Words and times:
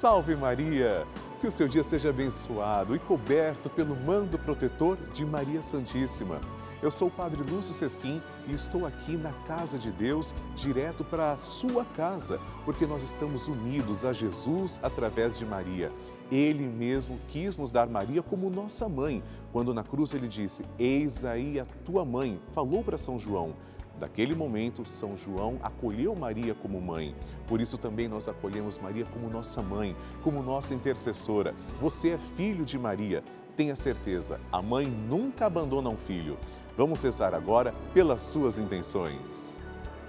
Salve 0.00 0.34
Maria! 0.34 1.06
Que 1.42 1.46
o 1.46 1.50
seu 1.50 1.68
dia 1.68 1.84
seja 1.84 2.08
abençoado 2.08 2.96
e 2.96 2.98
coberto 2.98 3.68
pelo 3.68 3.94
mando 3.94 4.38
protetor 4.38 4.96
de 5.12 5.26
Maria 5.26 5.60
Santíssima. 5.60 6.40
Eu 6.82 6.90
sou 6.90 7.08
o 7.08 7.10
Padre 7.10 7.42
Lúcio 7.42 7.74
Sesquim 7.74 8.18
e 8.48 8.54
estou 8.54 8.86
aqui 8.86 9.14
na 9.14 9.30
casa 9.46 9.76
de 9.76 9.90
Deus, 9.90 10.34
direto 10.56 11.04
para 11.04 11.32
a 11.32 11.36
sua 11.36 11.84
casa, 11.84 12.40
porque 12.64 12.86
nós 12.86 13.02
estamos 13.02 13.46
unidos 13.46 14.02
a 14.02 14.14
Jesus 14.14 14.80
através 14.82 15.36
de 15.36 15.44
Maria. 15.44 15.92
Ele 16.32 16.66
mesmo 16.66 17.18
quis 17.28 17.58
nos 17.58 17.70
dar 17.70 17.86
Maria 17.86 18.22
como 18.22 18.48
nossa 18.48 18.88
mãe, 18.88 19.22
quando 19.52 19.74
na 19.74 19.84
cruz 19.84 20.14
ele 20.14 20.28
disse: 20.28 20.64
Eis 20.78 21.26
aí 21.26 21.60
a 21.60 21.66
tua 21.84 22.06
mãe, 22.06 22.40
falou 22.54 22.82
para 22.82 22.96
São 22.96 23.18
João. 23.18 23.54
Daquele 24.00 24.34
momento, 24.34 24.86
São 24.86 25.14
João 25.14 25.58
acolheu 25.62 26.16
Maria 26.16 26.54
como 26.54 26.80
mãe. 26.80 27.14
Por 27.46 27.60
isso 27.60 27.76
também 27.76 28.08
nós 28.08 28.28
acolhemos 28.28 28.78
Maria 28.78 29.04
como 29.04 29.28
nossa 29.28 29.60
mãe, 29.60 29.94
como 30.24 30.42
nossa 30.42 30.72
intercessora. 30.72 31.54
Você 31.78 32.12
é 32.12 32.18
filho 32.34 32.64
de 32.64 32.78
Maria. 32.78 33.22
Tenha 33.54 33.76
certeza, 33.76 34.40
a 34.50 34.62
mãe 34.62 34.86
nunca 34.86 35.44
abandona 35.44 35.90
um 35.90 35.98
filho. 35.98 36.38
Vamos 36.78 37.02
rezar 37.02 37.34
agora 37.34 37.74
pelas 37.92 38.22
suas 38.22 38.56
intenções. 38.56 39.54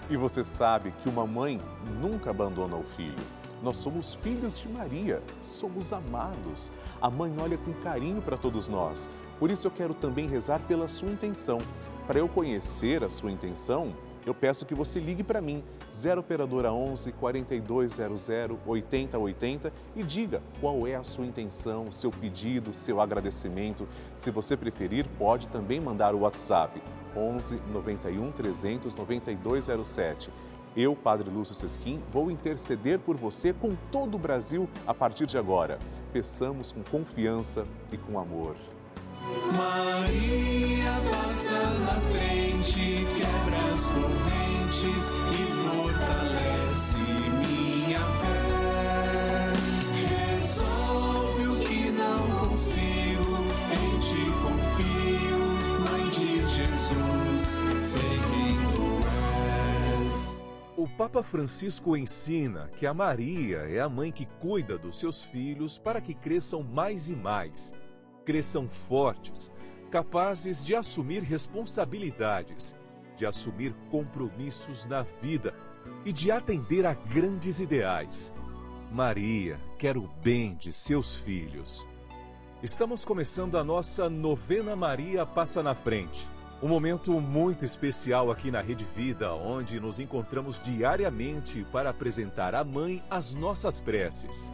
E 0.10 0.16
você 0.16 0.42
sabe 0.42 0.94
que 1.04 1.10
uma 1.10 1.28
mãe 1.28 1.60
nunca 2.02 2.30
abandona 2.30 2.78
o 2.78 2.84
filho. 2.84 3.24
Nós 3.62 3.76
somos 3.76 4.16
filhos 4.16 4.58
de 4.58 4.70
Maria, 4.70 5.22
somos 5.42 5.92
amados. 5.92 6.72
A 7.02 7.10
mãe 7.10 7.34
olha 7.42 7.58
com 7.58 7.74
carinho 7.74 8.22
para 8.22 8.38
todos 8.38 8.70
nós. 8.70 9.10
Por 9.38 9.52
isso 9.52 9.68
eu 9.68 9.72
quero 9.72 9.94
também 9.94 10.28
rezar 10.28 10.60
pela 10.62 10.88
sua 10.88 11.10
intenção. 11.10 11.60
Para 12.08 12.20
eu 12.20 12.28
conhecer 12.28 13.04
a 13.04 13.10
sua 13.10 13.32
intenção, 13.32 13.94
eu 14.26 14.34
peço 14.34 14.66
que 14.66 14.76
você 14.76 15.00
ligue 15.00 15.24
para 15.24 15.42
mim, 15.42 15.64
0 15.94 16.22
Operadora 16.22 16.72
11 16.72 17.12
4200 17.14 18.30
8080 18.66 19.74
e 19.96 20.04
diga 20.04 20.42
qual 20.60 20.86
é 20.86 20.96
a 20.96 21.04
sua 21.04 21.26
intenção, 21.26 21.92
seu 21.92 22.12
pedido, 22.12 22.74
seu 22.74 23.02
agradecimento. 23.02 23.88
Se 24.16 24.30
você 24.30 24.56
preferir, 24.56 25.06
pode 25.18 25.48
também 25.48 25.80
mandar 25.80 26.14
o 26.14 26.20
WhatsApp 26.20 26.82
11 27.16 27.60
91 27.74 28.32
300 28.32 28.96
9207. 28.96 30.30
Eu, 30.76 30.96
Padre 30.96 31.30
Lúcio 31.30 31.54
Sesquim, 31.54 32.00
vou 32.14 32.32
interceder 32.32 33.00
por 33.00 33.18
você 33.18 33.52
com 33.52 33.76
todo 33.92 34.16
o 34.16 34.20
Brasil 34.20 34.70
a 34.88 34.94
partir 34.94 35.26
de 35.26 35.38
agora. 35.38 35.78
Peçamos 36.14 36.72
com 36.72 36.82
confiança 36.84 37.64
e 37.92 37.98
com 37.98 38.18
amor. 38.18 38.56
Maria 39.52 40.71
passa 41.12 41.70
na 41.80 42.00
frente, 42.12 43.06
quebra 43.16 43.74
as 43.74 43.86
correntes 43.86 45.12
e 45.32 45.42
fortalece 45.64 46.98
minha 46.98 48.00
fé. 48.00 49.54
Resolve 50.40 51.48
o 51.48 51.60
que 51.60 51.92
não 51.92 52.50
consigo, 52.50 53.38
em 53.72 54.00
ti 54.00 54.26
confio, 54.44 55.40
Mãe 55.90 56.10
de 56.10 56.46
Jesus, 56.48 57.82
sei 57.82 58.02
quem 58.02 58.58
tu 58.72 58.88
és. 60.04 60.42
O 60.78 60.88
Papa 60.88 61.24
Francisco 61.24 61.96
ensina 61.96 62.70
que 62.76 62.86
a 62.86 62.94
Maria 62.94 63.60
é 63.60 63.80
a 63.80 63.90
mãe 63.90 64.12
que 64.12 64.26
cuida 64.26 64.78
dos 64.78 65.00
seus 65.00 65.24
filhos 65.24 65.78
para 65.78 66.02
que 66.02 66.14
cresçam 66.14 66.64
mais 66.64 67.10
e 67.10 67.16
mais 67.16 67.74
cresçam 68.26 68.70
fortes, 68.70 69.52
capazes 69.92 70.66
de 70.66 70.74
assumir 70.74 71.22
responsabilidades, 71.22 72.76
de 73.18 73.26
assumir 73.26 73.76
compromissos 73.92 74.86
na 74.86 75.04
vida 75.22 75.54
e 76.06 76.14
de 76.14 76.32
atender 76.32 76.86
a 76.86 76.94
grandes 76.94 77.60
ideais. 77.60 78.34
Maria 78.90 79.60
quer 79.78 79.98
o 79.98 80.10
bem 80.24 80.56
de 80.56 80.72
seus 80.72 81.16
filhos. 81.16 81.88
Estamos 82.64 83.04
começando 83.04 83.58
a 83.58 83.64
nossa 83.64 84.10
novena 84.10 84.76
Maria 84.76 85.26
Passa 85.26 85.62
na 85.62 85.76
Frente. 85.76 86.26
Um 86.64 86.68
momento 86.68 87.20
muito 87.20 87.66
especial 87.66 88.32
aqui 88.32 88.50
na 88.50 88.62
Rede 88.62 88.86
Vida, 88.96 89.34
onde 89.34 89.80
nos 89.80 90.00
encontramos 90.00 90.60
diariamente 90.60 91.66
para 91.72 91.90
apresentar 91.90 92.56
à 92.56 92.64
Mãe 92.64 93.04
as 93.10 93.34
nossas 93.34 93.82
preces. 93.82 94.54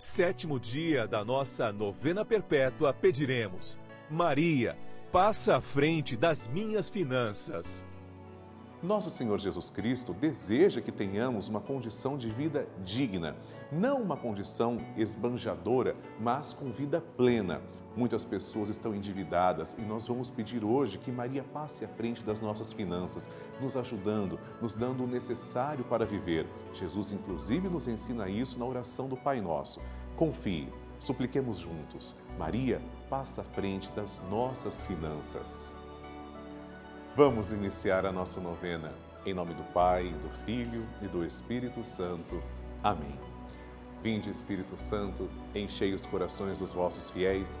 sétimo 0.00 0.58
dia 0.58 1.06
da 1.06 1.22
nossa 1.22 1.70
novena 1.70 2.24
perpétua, 2.24 2.90
pediremos: 2.90 3.78
Maria, 4.08 4.74
passa 5.12 5.56
à 5.56 5.60
frente 5.60 6.16
das 6.16 6.48
minhas 6.48 6.88
finanças. 6.88 7.84
Nosso 8.82 9.10
Senhor 9.10 9.38
Jesus 9.38 9.68
Cristo 9.68 10.14
deseja 10.14 10.80
que 10.80 10.90
tenhamos 10.90 11.48
uma 11.48 11.60
condição 11.60 12.16
de 12.16 12.30
vida 12.30 12.66
digna, 12.82 13.36
não 13.70 14.00
uma 14.00 14.16
condição 14.16 14.78
esbanjadora, 14.96 15.94
mas 16.18 16.54
com 16.54 16.70
vida 16.70 17.02
plena. 17.18 17.60
Muitas 17.96 18.24
pessoas 18.24 18.68
estão 18.68 18.94
endividadas 18.94 19.76
e 19.78 19.82
nós 19.82 20.06
vamos 20.06 20.30
pedir 20.30 20.64
hoje 20.64 20.96
que 20.96 21.10
Maria 21.10 21.42
passe 21.42 21.84
à 21.84 21.88
frente 21.88 22.22
das 22.22 22.40
nossas 22.40 22.72
finanças, 22.72 23.28
nos 23.60 23.76
ajudando, 23.76 24.38
nos 24.62 24.74
dando 24.74 25.04
o 25.04 25.08
necessário 25.08 25.84
para 25.84 26.06
viver. 26.06 26.46
Jesus, 26.72 27.10
inclusive, 27.10 27.68
nos 27.68 27.88
ensina 27.88 28.28
isso 28.28 28.58
na 28.58 28.64
oração 28.64 29.08
do 29.08 29.16
Pai 29.16 29.40
Nosso. 29.40 29.80
Confie, 30.16 30.68
supliquemos 31.00 31.58
juntos. 31.58 32.14
Maria 32.38 32.80
passa 33.08 33.40
à 33.40 33.44
frente 33.44 33.88
das 33.90 34.22
nossas 34.30 34.82
finanças. 34.82 35.72
Vamos 37.16 37.52
iniciar 37.52 38.06
a 38.06 38.12
nossa 38.12 38.40
novena. 38.40 38.92
Em 39.26 39.34
nome 39.34 39.52
do 39.52 39.64
Pai, 39.72 40.04
do 40.04 40.44
Filho 40.44 40.86
e 41.02 41.06
do 41.06 41.24
Espírito 41.24 41.84
Santo. 41.84 42.40
Amém. 42.82 43.18
Vinde, 44.02 44.30
Espírito 44.30 44.80
Santo, 44.80 45.28
enchei 45.54 45.92
os 45.92 46.06
corações 46.06 46.60
dos 46.60 46.72
vossos 46.72 47.10
fiéis 47.10 47.60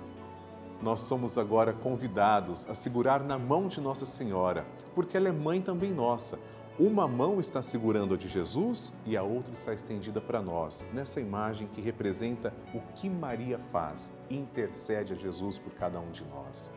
Nós 0.81 1.01
somos 1.01 1.37
agora 1.37 1.73
convidados 1.73 2.67
a 2.67 2.73
segurar 2.73 3.21
na 3.23 3.37
mão 3.37 3.67
de 3.67 3.79
Nossa 3.79 4.05
Senhora, 4.05 4.65
porque 4.95 5.15
ela 5.15 5.29
é 5.29 5.31
mãe 5.31 5.61
também 5.61 5.93
nossa. 5.93 6.39
Uma 6.79 7.07
mão 7.07 7.39
está 7.39 7.61
segurando 7.61 8.15
a 8.15 8.17
de 8.17 8.27
Jesus 8.27 8.91
e 9.05 9.15
a 9.15 9.21
outra 9.21 9.53
está 9.53 9.73
estendida 9.73 10.19
para 10.19 10.41
nós, 10.41 10.83
nessa 10.91 11.21
imagem 11.21 11.67
que 11.67 11.81
representa 11.81 12.51
o 12.73 12.79
que 12.95 13.07
Maria 13.07 13.59
faz, 13.71 14.11
intercede 14.29 15.13
a 15.13 15.15
Jesus 15.15 15.59
por 15.59 15.71
cada 15.73 15.99
um 15.99 16.09
de 16.09 16.23
nós. 16.25 16.71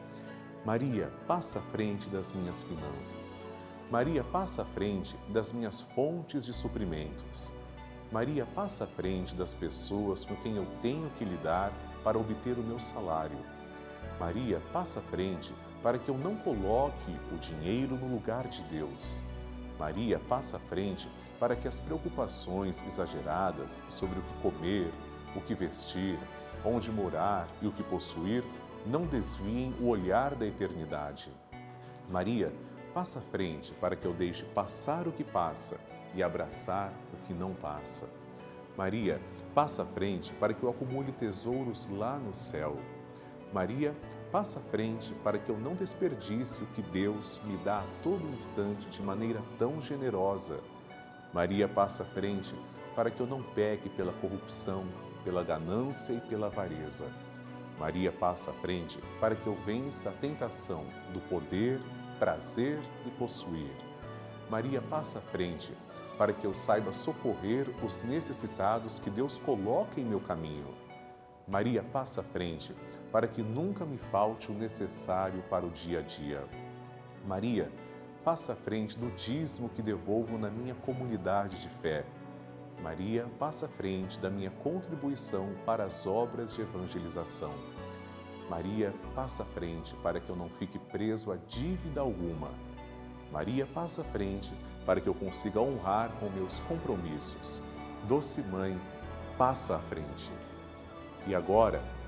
Maria, 0.66 1.10
passa 1.26 1.58
à 1.58 1.62
frente 1.62 2.08
das 2.10 2.32
minhas 2.32 2.62
finanças. 2.62 3.46
Maria, 3.90 4.22
passa 4.24 4.62
à 4.62 4.64
frente 4.64 5.16
das 5.28 5.52
minhas 5.52 5.80
fontes 5.80 6.44
de 6.44 6.52
suprimentos. 6.52 7.54
Maria, 8.12 8.46
passa 8.54 8.84
à 8.84 8.86
frente 8.86 9.34
das 9.34 9.54
pessoas 9.54 10.24
com 10.24 10.36
quem 10.36 10.56
eu 10.56 10.66
tenho 10.82 11.08
que 11.18 11.24
lidar 11.24 11.72
para 12.02 12.18
obter 12.18 12.58
o 12.58 12.62
meu 12.62 12.78
salário. 12.78 13.38
Maria, 14.18 14.60
passa 14.72 15.00
à 15.00 15.02
frente 15.02 15.52
para 15.82 15.98
que 15.98 16.08
eu 16.08 16.16
não 16.16 16.36
coloque 16.36 17.10
o 17.32 17.36
dinheiro 17.36 17.96
no 17.96 18.06
lugar 18.06 18.48
de 18.48 18.62
Deus. 18.64 19.24
Maria, 19.78 20.18
passa 20.18 20.56
à 20.56 20.60
frente 20.60 21.08
para 21.38 21.56
que 21.56 21.68
as 21.68 21.80
preocupações 21.80 22.82
exageradas 22.86 23.82
sobre 23.88 24.18
o 24.18 24.22
que 24.22 24.42
comer, 24.42 24.92
o 25.36 25.40
que 25.40 25.54
vestir, 25.54 26.18
onde 26.64 26.90
morar 26.90 27.48
e 27.60 27.66
o 27.66 27.72
que 27.72 27.82
possuir 27.82 28.42
não 28.86 29.04
desviem 29.06 29.74
o 29.80 29.88
olhar 29.88 30.34
da 30.34 30.46
eternidade. 30.46 31.30
Maria, 32.08 32.52
passa 32.92 33.18
à 33.18 33.22
frente 33.22 33.72
para 33.72 33.96
que 33.96 34.06
eu 34.06 34.12
deixe 34.12 34.44
passar 34.44 35.08
o 35.08 35.12
que 35.12 35.24
passa 35.24 35.78
e 36.14 36.22
abraçar 36.22 36.92
o 37.12 37.26
que 37.26 37.34
não 37.34 37.52
passa. 37.52 38.08
Maria, 38.76 39.20
passa 39.54 39.82
à 39.82 39.86
frente 39.86 40.32
para 40.34 40.54
que 40.54 40.62
eu 40.62 40.70
acumule 40.70 41.12
tesouros 41.12 41.88
lá 41.90 42.18
no 42.18 42.34
céu. 42.34 42.76
Maria, 43.54 43.94
passa 44.32 44.58
à 44.58 44.62
frente 44.62 45.14
para 45.22 45.38
que 45.38 45.48
eu 45.48 45.56
não 45.56 45.76
desperdice 45.76 46.64
o 46.64 46.66
que 46.66 46.82
Deus 46.82 47.40
me 47.44 47.56
dá 47.58 47.78
a 47.78 47.86
todo 48.02 48.36
instante 48.36 48.88
de 48.88 49.00
maneira 49.00 49.40
tão 49.60 49.80
generosa. 49.80 50.58
Maria, 51.32 51.68
passa 51.68 52.02
à 52.02 52.06
frente 52.06 52.52
para 52.96 53.12
que 53.12 53.20
eu 53.20 53.28
não 53.28 53.40
peque 53.40 53.88
pela 53.88 54.12
corrupção, 54.14 54.84
pela 55.22 55.44
ganância 55.44 56.12
e 56.12 56.20
pela 56.22 56.48
avareza. 56.48 57.06
Maria, 57.78 58.10
passa 58.10 58.50
à 58.50 58.54
frente 58.54 58.98
para 59.20 59.36
que 59.36 59.46
eu 59.46 59.54
vença 59.64 60.08
a 60.08 60.12
tentação 60.12 60.84
do 61.12 61.20
poder, 61.28 61.80
prazer 62.18 62.80
e 63.06 63.10
possuir. 63.10 63.70
Maria, 64.50 64.82
passa 64.82 65.20
à 65.20 65.22
frente 65.22 65.72
para 66.18 66.32
que 66.32 66.44
eu 66.44 66.54
saiba 66.54 66.92
socorrer 66.92 67.68
os 67.84 68.02
necessitados 68.02 68.98
que 68.98 69.10
Deus 69.10 69.38
coloca 69.38 70.00
em 70.00 70.04
meu 70.04 70.18
caminho. 70.18 70.74
Maria, 71.46 71.84
passa 71.84 72.20
à 72.20 72.24
frente 72.24 72.74
para 73.14 73.28
que 73.28 73.44
nunca 73.44 73.84
me 73.84 73.96
falte 73.96 74.50
o 74.50 74.54
necessário 74.56 75.40
para 75.48 75.64
o 75.64 75.70
dia 75.70 76.00
a 76.00 76.02
dia. 76.02 76.44
Maria, 77.24 77.70
passa 78.24 78.54
à 78.54 78.56
frente 78.56 78.98
do 78.98 79.08
dízimo 79.12 79.68
que 79.68 79.80
devolvo 79.80 80.36
na 80.36 80.50
minha 80.50 80.74
comunidade 80.74 81.62
de 81.62 81.68
fé. 81.80 82.04
Maria, 82.82 83.24
passa 83.38 83.66
à 83.66 83.68
frente 83.68 84.18
da 84.18 84.28
minha 84.28 84.50
contribuição 84.50 85.54
para 85.64 85.84
as 85.84 86.08
obras 86.08 86.52
de 86.54 86.62
evangelização. 86.62 87.54
Maria, 88.50 88.92
passa 89.14 89.44
à 89.44 89.46
frente 89.46 89.94
para 90.02 90.18
que 90.18 90.28
eu 90.28 90.34
não 90.34 90.48
fique 90.48 90.80
preso 90.80 91.30
a 91.30 91.36
dívida 91.36 92.00
alguma. 92.00 92.50
Maria, 93.30 93.64
passa 93.64 94.00
à 94.00 94.04
frente 94.06 94.52
para 94.84 95.00
que 95.00 95.06
eu 95.06 95.14
consiga 95.14 95.60
honrar 95.60 96.10
com 96.18 96.28
meus 96.30 96.58
compromissos. 96.58 97.62
Doce 98.08 98.42
Mãe, 98.42 98.76
passa 99.38 99.76
à 99.76 99.78
frente. 99.78 100.32
E 101.28 101.34
agora, 101.34 101.80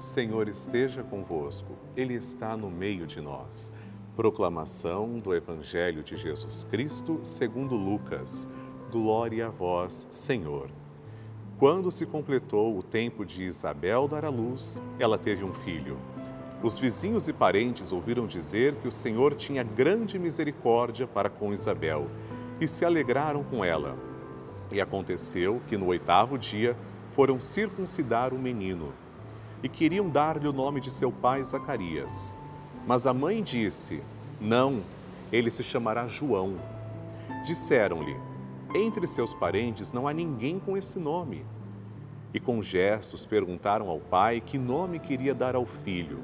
Senhor 0.00 0.48
esteja 0.48 1.02
convosco, 1.02 1.76
Ele 1.94 2.14
está 2.14 2.56
no 2.56 2.70
meio 2.70 3.06
de 3.06 3.20
nós. 3.20 3.70
Proclamação 4.16 5.18
do 5.18 5.34
Evangelho 5.34 6.02
de 6.02 6.16
Jesus 6.16 6.64
Cristo, 6.64 7.20
segundo 7.22 7.76
Lucas. 7.76 8.48
Glória 8.90 9.48
a 9.48 9.50
vós, 9.50 10.08
Senhor. 10.10 10.70
Quando 11.58 11.92
se 11.92 12.06
completou 12.06 12.78
o 12.78 12.82
tempo 12.82 13.26
de 13.26 13.44
Isabel 13.44 14.08
dar 14.08 14.24
à 14.24 14.30
luz, 14.30 14.82
ela 14.98 15.18
teve 15.18 15.44
um 15.44 15.52
filho. 15.52 15.98
Os 16.62 16.78
vizinhos 16.78 17.28
e 17.28 17.32
parentes 17.32 17.92
ouviram 17.92 18.26
dizer 18.26 18.76
que 18.76 18.88
o 18.88 18.92
Senhor 18.92 19.34
tinha 19.34 19.62
grande 19.62 20.18
misericórdia 20.18 21.06
para 21.06 21.28
com 21.28 21.52
Isabel 21.52 22.08
e 22.58 22.66
se 22.66 22.86
alegraram 22.86 23.44
com 23.44 23.62
ela. 23.62 23.96
E 24.72 24.80
aconteceu 24.80 25.60
que 25.68 25.76
no 25.76 25.86
oitavo 25.86 26.38
dia 26.38 26.74
foram 27.10 27.38
circuncidar 27.38 28.32
o 28.32 28.38
menino 28.38 28.94
e 29.62 29.68
queriam 29.68 30.08
dar-lhe 30.08 30.48
o 30.48 30.52
nome 30.52 30.80
de 30.80 30.90
seu 30.90 31.12
pai 31.12 31.42
Zacarias. 31.44 32.36
Mas 32.86 33.06
a 33.06 33.12
mãe 33.12 33.42
disse: 33.42 34.02
Não, 34.40 34.80
ele 35.32 35.50
se 35.50 35.62
chamará 35.62 36.06
João. 36.06 36.56
Disseram-lhe: 37.44 38.16
Entre 38.74 39.06
seus 39.06 39.34
parentes 39.34 39.92
não 39.92 40.08
há 40.08 40.12
ninguém 40.12 40.58
com 40.58 40.76
esse 40.76 40.98
nome. 40.98 41.44
E 42.32 42.38
com 42.38 42.62
gestos 42.62 43.26
perguntaram 43.26 43.88
ao 43.88 43.98
pai 43.98 44.40
que 44.40 44.56
nome 44.56 44.98
queria 44.98 45.34
dar 45.34 45.54
ao 45.56 45.66
filho. 45.66 46.20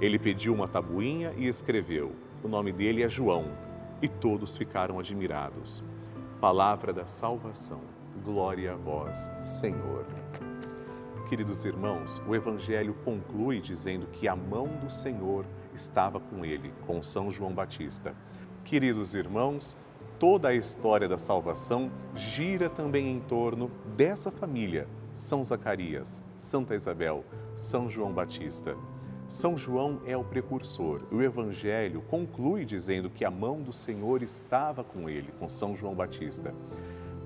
Ele 0.00 0.18
pediu 0.18 0.52
uma 0.52 0.68
tabuinha 0.68 1.32
e 1.36 1.46
escreveu: 1.46 2.12
O 2.42 2.48
nome 2.48 2.72
dele 2.72 3.02
é 3.02 3.08
João. 3.08 3.46
E 4.00 4.08
todos 4.08 4.56
ficaram 4.56 4.98
admirados. 4.98 5.82
Palavra 6.40 6.92
da 6.92 7.06
salvação. 7.06 7.80
Glória 8.24 8.72
a 8.72 8.76
vós, 8.76 9.30
Senhor. 9.40 10.04
Queridos 11.32 11.64
irmãos, 11.64 12.22
o 12.28 12.34
Evangelho 12.34 12.92
conclui 13.06 13.58
dizendo 13.58 14.06
que 14.06 14.28
a 14.28 14.36
mão 14.36 14.66
do 14.66 14.90
Senhor 14.90 15.46
estava 15.74 16.20
com 16.20 16.44
ele, 16.44 16.74
com 16.86 17.02
São 17.02 17.30
João 17.30 17.54
Batista. 17.54 18.14
Queridos 18.62 19.14
irmãos, 19.14 19.74
toda 20.18 20.48
a 20.48 20.54
história 20.54 21.08
da 21.08 21.16
salvação 21.16 21.90
gira 22.14 22.68
também 22.68 23.10
em 23.10 23.18
torno 23.18 23.70
dessa 23.96 24.30
família, 24.30 24.86
São 25.14 25.42
Zacarias, 25.42 26.22
Santa 26.36 26.74
Isabel, 26.74 27.24
São 27.54 27.88
João 27.88 28.12
Batista. 28.12 28.76
São 29.26 29.56
João 29.56 30.02
é 30.04 30.14
o 30.14 30.24
precursor. 30.24 31.00
O 31.10 31.22
Evangelho 31.22 32.02
conclui 32.10 32.66
dizendo 32.66 33.08
que 33.08 33.24
a 33.24 33.30
mão 33.30 33.62
do 33.62 33.72
Senhor 33.72 34.22
estava 34.22 34.84
com 34.84 35.08
ele, 35.08 35.32
com 35.38 35.48
São 35.48 35.74
João 35.74 35.94
Batista. 35.94 36.54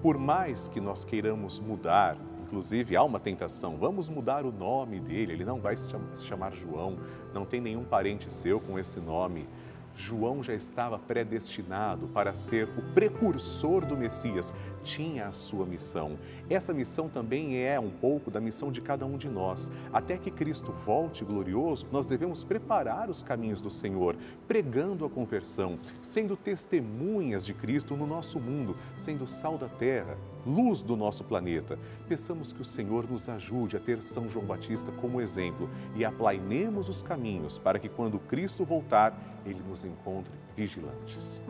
Por 0.00 0.16
mais 0.16 0.68
que 0.68 0.80
nós 0.80 1.04
queiramos 1.04 1.58
mudar, 1.58 2.16
Inclusive, 2.46 2.96
há 2.96 3.02
uma 3.02 3.18
tentação, 3.18 3.76
vamos 3.76 4.08
mudar 4.08 4.46
o 4.46 4.52
nome 4.52 5.00
dele, 5.00 5.32
ele 5.32 5.44
não 5.44 5.60
vai 5.60 5.76
se 5.76 5.92
chamar 6.24 6.54
João, 6.54 6.96
não 7.34 7.44
tem 7.44 7.60
nenhum 7.60 7.82
parente 7.82 8.32
seu 8.32 8.60
com 8.60 8.78
esse 8.78 9.00
nome. 9.00 9.48
João 9.96 10.42
já 10.44 10.54
estava 10.54 10.96
predestinado 10.96 12.06
para 12.06 12.32
ser 12.34 12.68
o 12.78 12.82
precursor 12.94 13.84
do 13.84 13.96
Messias, 13.96 14.54
tinha 14.84 15.26
a 15.26 15.32
sua 15.32 15.66
missão. 15.66 16.16
Essa 16.48 16.72
missão 16.72 17.08
também 17.08 17.64
é 17.64 17.80
um 17.80 17.90
pouco 17.90 18.30
da 18.30 18.40
missão 18.40 18.70
de 18.70 18.80
cada 18.80 19.04
um 19.04 19.16
de 19.16 19.28
nós. 19.28 19.68
Até 19.92 20.16
que 20.16 20.30
Cristo 20.30 20.70
volte 20.70 21.24
glorioso, 21.24 21.88
nós 21.90 22.06
devemos 22.06 22.44
preparar 22.44 23.10
os 23.10 23.24
caminhos 23.24 23.60
do 23.60 23.70
Senhor, 23.70 24.14
pregando 24.46 25.04
a 25.04 25.10
conversão, 25.10 25.80
sendo 26.00 26.36
testemunhas 26.36 27.44
de 27.44 27.54
Cristo 27.54 27.96
no 27.96 28.06
nosso 28.06 28.38
mundo, 28.38 28.76
sendo 28.96 29.26
sal 29.26 29.58
da 29.58 29.68
terra, 29.68 30.16
luz 30.46 30.80
do 30.82 30.96
nosso 30.96 31.24
planeta. 31.24 31.78
Peçamos 32.08 32.52
que 32.52 32.62
o 32.62 32.64
Senhor 32.64 33.10
nos 33.10 33.28
ajude 33.28 33.76
a 33.76 33.80
ter 33.80 34.00
São 34.00 34.28
João 34.28 34.46
Batista 34.46 34.92
como 34.92 35.20
exemplo 35.20 35.68
e 35.94 36.04
aplainemos 36.04 36.88
os 36.88 37.02
caminhos 37.02 37.58
para 37.58 37.78
que 37.78 37.88
quando 37.88 38.18
Cristo 38.18 38.64
voltar, 38.64 39.18
ele 39.44 39.60
nos 39.68 39.84
encontre 39.84 40.32
vigilantes. 40.56 41.42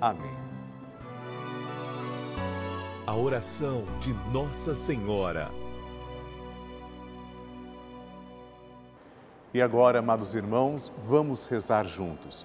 Amém. 0.00 0.34
A 3.06 3.14
oração 3.14 3.84
de 4.00 4.14
Nossa 4.32 4.74
Senhora. 4.74 5.50
E 9.52 9.62
agora, 9.62 10.00
amados 10.00 10.34
irmãos, 10.34 10.92
vamos 11.06 11.46
rezar 11.46 11.86
juntos. 11.86 12.44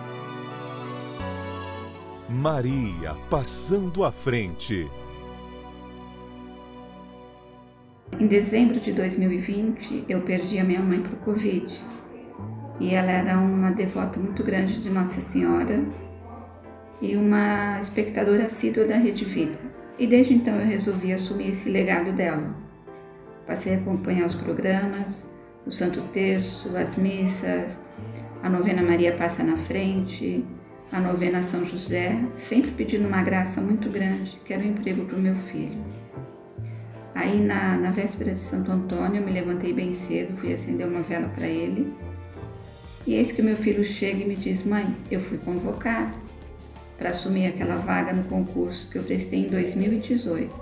Maria 2.31 3.13
passando 3.29 4.05
à 4.05 4.11
frente. 4.11 4.89
Em 8.17 8.25
dezembro 8.25 8.79
de 8.79 8.93
2020, 8.93 10.05
eu 10.07 10.21
perdi 10.21 10.57
a 10.57 10.63
minha 10.63 10.79
mãe 10.79 11.01
para 11.01 11.11
o 11.11 11.17
Covid. 11.17 11.67
E 12.79 12.93
ela 12.93 13.11
era 13.11 13.37
uma 13.37 13.71
devota 13.71 14.17
muito 14.17 14.43
grande 14.43 14.81
de 14.81 14.89
Nossa 14.89 15.19
Senhora 15.19 15.83
e 17.01 17.17
uma 17.17 17.79
espectadora 17.81 18.45
assídua 18.45 18.85
da 18.85 18.95
Rede 18.95 19.25
Vida. 19.25 19.59
E 19.99 20.07
desde 20.07 20.33
então 20.33 20.55
eu 20.55 20.65
resolvi 20.65 21.11
assumir 21.11 21.49
esse 21.49 21.69
legado 21.69 22.13
dela. 22.13 22.55
Passei 23.45 23.75
a 23.75 23.77
acompanhar 23.77 24.27
os 24.27 24.35
programas, 24.35 25.27
o 25.65 25.71
Santo 25.71 26.01
Terço, 26.13 26.75
as 26.77 26.95
missas, 26.95 27.77
a 28.41 28.49
novena 28.49 28.81
Maria 28.81 29.17
Passa 29.17 29.43
na 29.43 29.57
Frente, 29.57 30.45
a 30.91 30.99
novena 30.99 31.41
São 31.41 31.65
José, 31.65 32.21
sempre 32.37 32.71
pedindo 32.71 33.07
uma 33.07 33.23
graça 33.23 33.61
muito 33.61 33.89
grande, 33.89 34.37
que 34.43 34.53
era 34.53 34.61
o 34.61 34.65
um 34.65 34.69
emprego 34.71 35.05
para 35.05 35.15
o 35.15 35.21
meu 35.21 35.35
filho. 35.35 35.79
Aí 37.15 37.39
na, 37.39 37.77
na 37.77 37.91
véspera 37.91 38.33
de 38.33 38.39
Santo 38.39 38.71
Antônio 38.71 39.21
eu 39.21 39.25
me 39.25 39.31
levantei 39.31 39.71
bem 39.71 39.93
cedo, 39.93 40.35
fui 40.37 40.51
acender 40.51 40.85
uma 40.85 41.01
vela 41.01 41.29
para 41.29 41.47
ele. 41.47 41.93
E 43.07 43.13
eis 43.13 43.31
que 43.31 43.41
meu 43.41 43.55
filho 43.55 43.83
chega 43.85 44.21
e 44.21 44.27
me 44.27 44.35
diz: 44.35 44.63
Mãe, 44.63 44.95
eu 45.09 45.21
fui 45.21 45.37
convocado 45.37 46.13
para 46.97 47.11
assumir 47.11 47.47
aquela 47.47 47.77
vaga 47.77 48.11
no 48.11 48.23
concurso 48.25 48.89
que 48.89 48.97
eu 48.97 49.03
prestei 49.03 49.45
em 49.45 49.47
2018. 49.47 50.53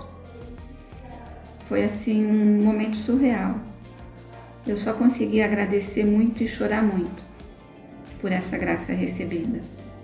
Foi 1.66 1.84
assim 1.84 2.24
um 2.24 2.62
momento 2.62 2.96
surreal. 2.96 3.58
Eu 4.66 4.76
só 4.76 4.92
consegui 4.92 5.42
agradecer 5.42 6.04
muito 6.04 6.42
e 6.42 6.48
chorar 6.48 6.82
muito 6.82 7.22
por 8.20 8.30
essa 8.30 8.56
graça 8.56 8.92
recebida. 8.92 9.60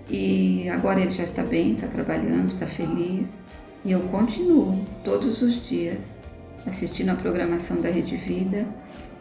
E 0.09 0.69
agora 0.69 1.01
ele 1.01 1.11
já 1.11 1.23
está 1.23 1.43
bem, 1.43 1.73
está 1.73 1.87
trabalhando, 1.87 2.47
está 2.47 2.65
feliz. 2.65 3.27
E 3.83 3.91
eu 3.91 4.01
continuo 4.01 4.79
todos 5.03 5.41
os 5.41 5.67
dias 5.67 5.99
assistindo 6.67 7.09
a 7.09 7.15
programação 7.15 7.79
da 7.79 7.89
Rede 7.89 8.17
Vida, 8.17 8.65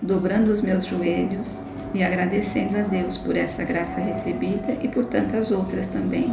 dobrando 0.03 0.51
os 0.51 0.61
meus 0.61 0.85
joelhos 0.85 1.47
e 1.95 2.03
agradecendo 2.03 2.77
a 2.79 2.83
Deus 2.83 3.17
por 3.19 3.37
essa 3.37 3.65
graça 3.65 4.01
recebida 4.01 4.77
e 4.83 4.89
por 4.89 5.05
tantas 5.07 5.51
outras 5.51 5.87
também, 5.89 6.33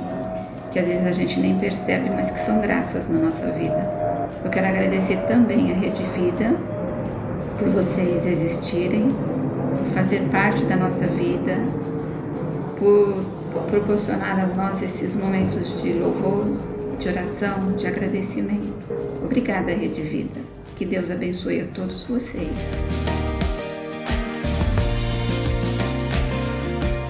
que 0.72 0.80
às 0.80 0.88
vezes 0.88 1.06
a 1.06 1.12
gente 1.12 1.40
nem 1.40 1.58
percebe, 1.60 2.10
mas 2.10 2.32
que 2.32 2.40
são 2.40 2.60
graças 2.60 3.08
na 3.08 3.20
nossa 3.20 3.52
vida. 3.52 4.04
Eu 4.44 4.50
quero 4.50 4.68
agradecer 4.68 5.18
também 5.28 5.72
a 5.72 5.76
Rede 5.76 6.04
Vida 6.18 6.58
por 7.60 7.70
vocês 7.70 8.26
existirem, 8.26 9.12
por 9.78 9.88
fazer 9.94 10.22
parte 10.32 10.66
da 10.66 10.76
nossa 10.76 11.08
vida, 11.08 11.58
por, 12.78 13.24
por 13.54 13.64
proporcionar 13.70 14.40
a 14.40 14.48
nós 14.48 14.82
esses 14.82 15.16
momentos 15.16 15.82
de 15.82 15.94
louvor, 15.94 16.46
de 17.00 17.08
oração, 17.08 17.74
de 17.74 17.86
agradecimento. 17.86 18.74
Obrigada, 19.24 19.72
Rede 19.72 20.02
Vida. 20.02 20.42
Que 20.76 20.86
Deus 20.86 21.10
abençoe 21.12 21.62
a 21.62 21.68
todos 21.68 22.04
vocês. 22.04 22.52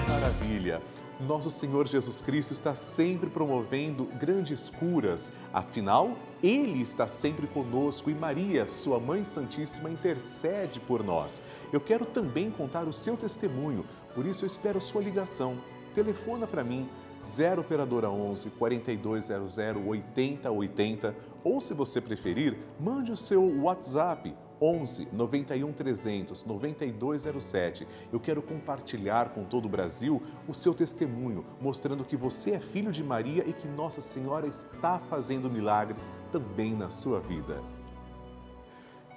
Maravilha! 0.06 0.82
Nosso 1.26 1.48
Senhor 1.48 1.86
Jesus 1.86 2.20
Cristo 2.20 2.52
está 2.52 2.74
sempre 2.74 3.30
promovendo 3.30 4.04
grandes 4.20 4.68
curas, 4.68 5.32
afinal, 5.52 6.18
Ele 6.42 6.82
está 6.82 7.08
sempre 7.08 7.46
conosco 7.46 8.10
e 8.10 8.14
Maria, 8.14 8.68
Sua 8.68 9.00
Mãe 9.00 9.24
Santíssima, 9.24 9.88
intercede 9.88 10.78
por 10.78 11.02
nós. 11.02 11.40
Eu 11.72 11.80
quero 11.80 12.04
também 12.04 12.50
contar 12.50 12.86
o 12.86 12.92
seu 12.92 13.16
testemunho, 13.16 13.86
por 14.14 14.26
isso 14.26 14.44
eu 14.44 14.46
espero 14.46 14.80
sua 14.80 15.02
ligação. 15.02 15.56
Telefona 15.94 16.46
para 16.46 16.64
mim 16.64 16.88
0 17.22 17.62
operadora 17.62 18.10
11 18.10 18.50
4200 18.50 19.58
8080 19.86 21.14
ou 21.42 21.60
se 21.60 21.72
você 21.74 22.00
preferir, 22.00 22.56
mande 22.80 23.12
o 23.12 23.16
seu 23.16 23.62
WhatsApp 23.62 24.34
11 24.60 25.08
91 25.12 25.72
300 25.72 26.44
9207. 26.44 27.86
Eu 28.12 28.20
quero 28.20 28.42
compartilhar 28.42 29.30
com 29.30 29.44
todo 29.44 29.66
o 29.66 29.68
Brasil 29.68 30.22
o 30.48 30.54
seu 30.54 30.72
testemunho, 30.72 31.44
mostrando 31.60 32.04
que 32.04 32.16
você 32.16 32.52
é 32.52 32.60
filho 32.60 32.92
de 32.92 33.02
Maria 33.02 33.44
e 33.46 33.52
que 33.52 33.68
Nossa 33.68 34.00
Senhora 34.00 34.46
está 34.46 34.98
fazendo 34.98 35.50
milagres 35.50 36.10
também 36.30 36.74
na 36.74 36.90
sua 36.90 37.20
vida. 37.20 37.60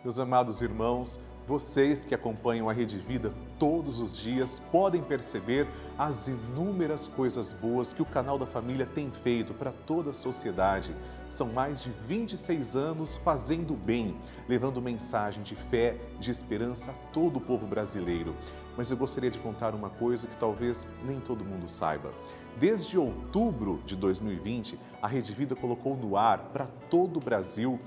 Meus 0.03 0.19
amados 0.19 0.61
irmãos, 0.61 1.19
vocês 1.47 2.03
que 2.03 2.13
acompanham 2.13 2.69
a 2.69 2.73
Rede 2.73 2.97
Vida 2.97 3.31
todos 3.57 4.01
os 4.01 4.17
dias 4.17 4.61
podem 4.69 5.01
perceber 5.01 5.65
as 5.97 6.27
inúmeras 6.27 7.07
coisas 7.07 7.53
boas 7.53 7.93
que 7.93 8.01
o 8.01 8.05
canal 8.05 8.37
da 8.37 8.45
família 8.45 8.85
tem 8.85 9.09
feito 9.09 9.53
para 9.53 9.71
toda 9.71 10.09
a 10.09 10.13
sociedade. 10.13 10.93
São 11.29 11.47
mais 11.47 11.81
de 11.81 11.89
26 12.05 12.75
anos 12.75 13.15
fazendo 13.15 13.75
bem, 13.75 14.17
levando 14.49 14.81
mensagem 14.81 15.41
de 15.41 15.55
fé, 15.55 15.95
de 16.19 16.29
esperança 16.31 16.91
a 16.91 16.93
todo 17.13 17.37
o 17.37 17.41
povo 17.41 17.65
brasileiro. 17.65 18.35
Mas 18.75 18.91
eu 18.91 18.97
gostaria 18.97 19.31
de 19.31 19.39
contar 19.39 19.73
uma 19.73 19.89
coisa 19.89 20.27
que 20.27 20.35
talvez 20.35 20.85
nem 21.05 21.21
todo 21.21 21.45
mundo 21.45 21.69
saiba. 21.69 22.11
Desde 22.59 22.97
outubro 22.97 23.81
de 23.85 23.95
2020, 23.95 24.77
a 25.01 25.07
Rede 25.07 25.31
Vida 25.31 25.55
colocou 25.55 25.95
no 25.95 26.17
ar 26.17 26.49
para 26.51 26.65
todo 26.89 27.17
o 27.17 27.23
Brasil, 27.23 27.79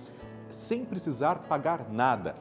sem 0.48 0.82
precisar 0.82 1.40
pagar 1.40 1.90
nada 1.90 2.34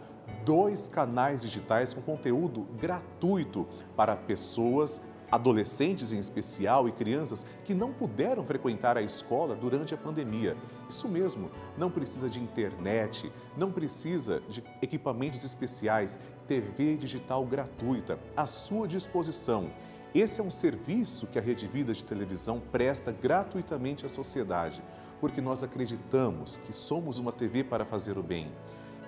dois 0.45 0.88
canais 0.88 1.41
digitais 1.41 1.93
com 1.93 2.01
conteúdo 2.01 2.67
gratuito 2.79 3.67
para 3.95 4.15
pessoas 4.15 5.01
adolescentes 5.31 6.12
em 6.12 6.17
especial 6.17 6.88
e 6.88 6.91
crianças 6.91 7.45
que 7.63 7.75
não 7.75 7.93
puderam 7.93 8.43
frequentar 8.43 8.98
a 8.98 9.01
escola 9.01 9.55
durante 9.55 9.93
a 9.93 9.98
pandemia. 9.98 10.57
Isso 10.89 11.07
mesmo, 11.07 11.51
não 11.77 11.91
precisa 11.91 12.29
de 12.29 12.39
internet, 12.39 13.31
não 13.55 13.71
precisa 13.71 14.41
de 14.50 14.63
equipamentos 14.81 15.43
especiais, 15.43 16.19
TV 16.48 16.98
digital 16.98 17.45
gratuita 17.45 18.17
à 18.36 18.45
sua 18.45 18.88
disposição. 18.88 19.69
Esse 20.15 20.41
é 20.41 20.43
um 20.43 20.50
serviço 20.50 21.27
que 21.27 21.38
a 21.38 21.41
Rede 21.41 21.67
Vida 21.67 21.93
de 21.93 22.03
Televisão 22.03 22.59
presta 22.71 23.12
gratuitamente 23.12 24.07
à 24.07 24.09
sociedade, 24.09 24.81
porque 25.21 25.39
nós 25.39 25.62
acreditamos 25.62 26.57
que 26.57 26.74
somos 26.74 27.19
uma 27.19 27.31
TV 27.31 27.63
para 27.63 27.86
fazer 27.86 28.17
o 28.17 28.24
bem. 28.24 28.51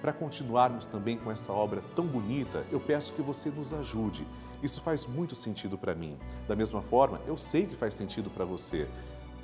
Para 0.01 0.11
continuarmos 0.11 0.87
também 0.87 1.15
com 1.15 1.31
essa 1.31 1.53
obra 1.53 1.83
tão 1.95 2.07
bonita, 2.07 2.65
eu 2.71 2.79
peço 2.79 3.13
que 3.13 3.21
você 3.21 3.51
nos 3.51 3.71
ajude. 3.71 4.25
Isso 4.63 4.81
faz 4.81 5.05
muito 5.05 5.35
sentido 5.35 5.77
para 5.77 5.93
mim. 5.93 6.17
Da 6.47 6.55
mesma 6.55 6.81
forma, 6.81 7.21
eu 7.27 7.37
sei 7.37 7.67
que 7.67 7.75
faz 7.75 7.93
sentido 7.93 8.29
para 8.29 8.43
você. 8.43 8.87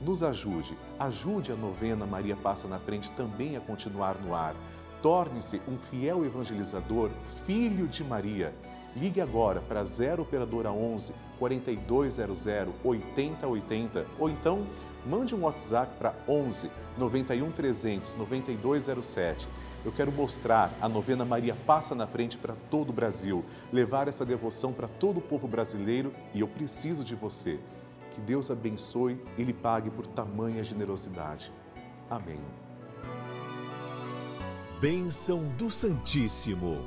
Nos 0.02 0.24
ajude, 0.24 0.76
ajude 1.00 1.52
a 1.52 1.56
novena 1.56 2.08
Maria 2.08 2.36
Passa 2.36 2.68
na 2.68 2.80
Frente 2.80 3.12
também 3.12 3.56
a 3.56 3.60
continuar 3.60 4.16
no 4.16 4.34
ar. 4.34 4.56
Torne-se 5.02 5.62
um 5.68 5.78
fiel 5.92 6.26
evangelizador, 6.26 7.12
filho 7.46 7.88
de 7.88 8.04
Maria. 8.04 8.54
Ligue 8.96 9.22
agora 9.22 9.62
para 9.62 9.84
0 9.84 10.24
Operadora 10.24 10.72
11 10.72 11.14
4200 11.38 12.48
8080 12.84 14.06
ou 14.18 14.28
então 14.28 14.66
mande 15.06 15.36
um 15.36 15.44
WhatsApp 15.44 15.92
para 16.00 16.16
11 16.28 16.72
91 16.98 17.52
300 17.52 18.16
9207 18.16 19.48
eu 19.88 19.94
quero 19.94 20.12
mostrar 20.12 20.77
a 20.82 20.89
novena 20.89 21.24
Maria 21.24 21.56
Passa 21.56 21.96
na 21.96 22.06
Frente 22.06 22.38
para 22.38 22.53
todo 22.70 22.89
o 22.89 22.94
Brasil, 22.94 23.46
levar 23.72 24.10
essa 24.10 24.25
devoção 24.25 24.74
para 24.74 24.86
todo 24.86 25.20
o 25.20 25.22
povo 25.22 25.48
brasileiro 25.48 26.13
e 26.34 26.41
eu 26.41 26.48
preciso 26.48 27.06
de 27.06 27.15
você. 27.15 27.58
Que 28.12 28.20
Deus 28.20 28.51
abençoe 28.51 29.17
e 29.38 29.44
lhe 29.44 29.53
pague 29.53 29.89
por 29.89 30.06
tamanha 30.06 30.62
generosidade. 30.62 31.53
Amém. 32.10 32.41
Bênção 34.82 35.48
do 35.58 35.72
Santíssimo. 35.72 36.84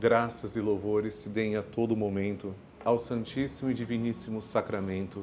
Graças 0.00 0.56
e 0.56 0.60
louvores 0.60 1.16
se 1.16 1.28
deem 1.28 1.56
a 1.56 1.62
todo 1.62 1.94
momento 1.94 2.54
ao 2.82 2.98
Santíssimo 2.98 3.70
e 3.70 3.74
Diviníssimo 3.74 4.40
Sacramento 4.40 5.22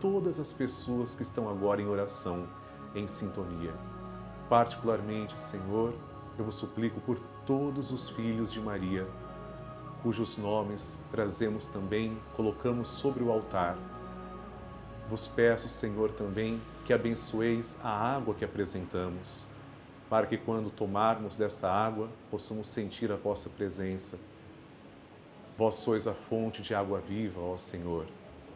todas 0.00 0.38
as 0.38 0.52
pessoas 0.52 1.14
que 1.14 1.22
estão 1.22 1.48
agora 1.48 1.80
em 1.80 1.86
oração, 1.86 2.46
em 2.94 3.06
sintonia. 3.06 3.74
Particularmente, 4.48 5.38
Senhor, 5.38 5.94
eu 6.38 6.44
vos 6.44 6.54
suplico 6.54 7.00
por 7.00 7.18
todos 7.44 7.90
os 7.90 8.08
filhos 8.08 8.52
de 8.52 8.60
Maria, 8.60 9.06
cujos 10.02 10.36
nomes 10.36 10.98
trazemos 11.10 11.66
também, 11.66 12.16
colocamos 12.36 12.88
sobre 12.88 13.24
o 13.24 13.32
altar. 13.32 13.76
Vos 15.08 15.26
peço, 15.26 15.68
Senhor, 15.68 16.12
também 16.12 16.60
que 16.84 16.92
abençoeis 16.92 17.80
a 17.82 17.88
água 17.88 18.34
que 18.34 18.44
apresentamos, 18.44 19.44
para 20.08 20.26
que 20.26 20.36
quando 20.36 20.70
tomarmos 20.70 21.36
desta 21.36 21.70
água 21.70 22.08
possamos 22.30 22.68
sentir 22.68 23.10
a 23.10 23.16
vossa 23.16 23.50
presença. 23.50 24.18
Vós 25.58 25.76
sois 25.76 26.06
a 26.06 26.14
fonte 26.14 26.62
de 26.62 26.74
água 26.74 27.00
viva, 27.00 27.40
ó 27.40 27.56
Senhor. 27.56 28.06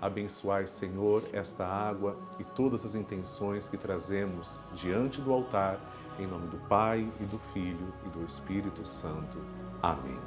Abençoai, 0.00 0.66
Senhor, 0.66 1.22
esta 1.32 1.66
água 1.66 2.16
e 2.38 2.44
todas 2.44 2.84
as 2.84 2.94
intenções 2.94 3.68
que 3.68 3.76
trazemos 3.76 4.58
diante 4.74 5.20
do 5.20 5.32
altar, 5.32 5.78
em 6.18 6.26
nome 6.26 6.48
do 6.48 6.56
Pai 6.68 7.06
e 7.20 7.24
do 7.24 7.38
Filho 7.52 7.92
e 8.06 8.08
do 8.08 8.24
Espírito 8.24 8.86
Santo. 8.86 9.38
Amém. 9.82 10.18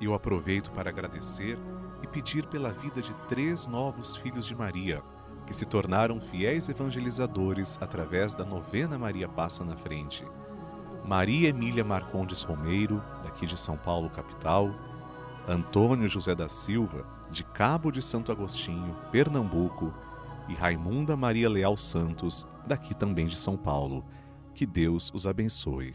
Eu 0.00 0.14
aproveito 0.14 0.72
para 0.72 0.90
agradecer 0.90 1.56
e 2.02 2.08
pedir 2.08 2.44
pela 2.46 2.72
vida 2.72 3.00
de 3.00 3.14
três 3.28 3.68
novos 3.68 4.16
filhos 4.16 4.46
de 4.46 4.54
Maria, 4.54 5.00
que 5.46 5.54
se 5.54 5.64
tornaram 5.64 6.20
fiéis 6.20 6.68
evangelizadores 6.68 7.78
através 7.80 8.34
da 8.34 8.44
novena 8.44 8.98
Maria 8.98 9.28
Passa 9.28 9.64
na 9.64 9.76
Frente. 9.76 10.26
Maria 11.04 11.48
Emília 11.48 11.84
Marcondes 11.84 12.42
Romeiro, 12.42 13.02
daqui 13.22 13.46
de 13.46 13.56
São 13.56 13.76
Paulo, 13.76 14.10
capital, 14.10 14.72
Antônio 15.46 16.08
José 16.08 16.34
da 16.34 16.48
Silva, 16.48 17.04
de 17.30 17.42
Cabo 17.42 17.90
de 17.90 18.00
Santo 18.00 18.30
Agostinho, 18.30 18.96
Pernambuco, 19.10 19.92
e 20.48 20.54
Raimunda 20.54 21.16
Maria 21.16 21.48
Leal 21.48 21.76
Santos, 21.76 22.46
daqui 22.66 22.94
também 22.94 23.26
de 23.26 23.36
São 23.36 23.56
Paulo. 23.56 24.04
Que 24.54 24.66
Deus 24.66 25.10
os 25.14 25.26
abençoe. 25.26 25.94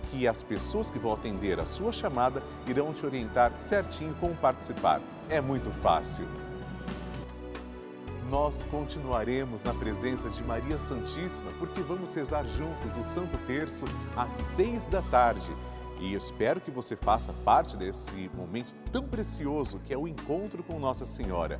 que 0.11 0.27
as 0.27 0.43
pessoas 0.43 0.89
que 0.89 0.99
vão 0.99 1.13
atender 1.13 1.57
a 1.59 1.65
sua 1.65 1.91
chamada 1.91 2.43
irão 2.67 2.93
te 2.93 3.05
orientar 3.05 3.57
certinho 3.57 4.13
como 4.19 4.35
participar. 4.35 5.01
É 5.29 5.39
muito 5.39 5.71
fácil. 5.81 6.27
Nós 8.29 8.65
continuaremos 8.65 9.63
na 9.63 9.73
presença 9.73 10.29
de 10.29 10.43
Maria 10.43 10.77
Santíssima 10.77 11.51
porque 11.57 11.81
vamos 11.81 12.13
rezar 12.13 12.45
juntos 12.45 12.97
o 12.97 13.03
Santo 13.03 13.37
Terço 13.47 13.85
às 14.15 14.33
seis 14.33 14.85
da 14.85 15.01
tarde. 15.03 15.49
E 15.99 16.13
espero 16.13 16.59
que 16.59 16.71
você 16.71 16.95
faça 16.95 17.31
parte 17.45 17.77
desse 17.77 18.29
momento 18.33 18.73
tão 18.91 19.03
precioso 19.03 19.79
que 19.85 19.93
é 19.93 19.97
o 19.97 20.07
encontro 20.07 20.63
com 20.63 20.79
Nossa 20.79 21.05
Senhora. 21.05 21.59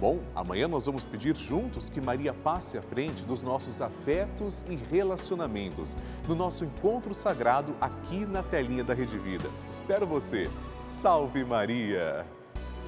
Bom, 0.00 0.20
amanhã 0.32 0.68
nós 0.68 0.86
vamos 0.86 1.04
pedir 1.04 1.34
juntos 1.34 1.90
que 1.90 2.00
Maria 2.00 2.32
passe 2.32 2.78
à 2.78 2.82
frente 2.82 3.24
dos 3.24 3.42
nossos 3.42 3.82
afetos 3.82 4.64
e 4.68 4.76
relacionamentos, 4.76 5.96
no 6.28 6.36
nosso 6.36 6.64
encontro 6.64 7.12
sagrado 7.12 7.74
aqui 7.80 8.24
na 8.24 8.42
telinha 8.42 8.84
da 8.84 8.94
Rede 8.94 9.18
Vida. 9.18 9.50
Espero 9.68 10.06
você. 10.06 10.48
Salve 10.82 11.44
Maria! 11.44 12.24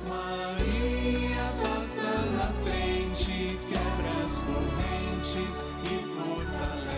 Maria 0.09 1.53
passa 1.62 2.05
na 2.05 2.46
frente, 2.62 3.59
quebra 3.68 4.25
as 4.25 4.38
correntes 4.38 5.66
e 5.85 5.99
fortalece. 6.16 6.89